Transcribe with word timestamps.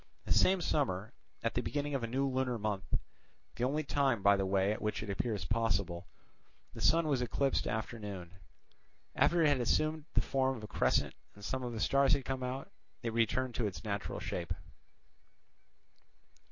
The 0.25 0.33
same 0.33 0.61
summer, 0.61 1.13
at 1.43 1.53
the 1.53 1.61
beginning 1.61 1.93
of 1.93 2.01
a 2.03 2.07
new 2.07 2.27
lunar 2.27 2.57
month, 2.57 2.95
the 3.53 3.63
only 3.63 3.83
time 3.83 4.23
by 4.23 4.35
the 4.35 4.47
way 4.47 4.71
at 4.71 4.81
which 4.81 5.03
it 5.03 5.11
appears 5.11 5.45
possible, 5.45 6.07
the 6.73 6.81
sun 6.81 7.07
was 7.07 7.21
eclipsed 7.21 7.67
after 7.67 7.99
noon. 7.99 8.33
After 9.15 9.43
it 9.43 9.47
had 9.47 9.61
assumed 9.61 10.05
the 10.15 10.21
form 10.21 10.57
of 10.57 10.63
a 10.63 10.67
crescent 10.67 11.13
and 11.35 11.45
some 11.45 11.61
of 11.61 11.73
the 11.73 11.79
stars 11.79 12.13
had 12.13 12.25
come 12.25 12.41
out, 12.41 12.71
it 13.03 13.13
returned 13.13 13.53
to 13.53 13.67
its 13.67 13.83
natural 13.83 14.19
shape. 14.19 14.53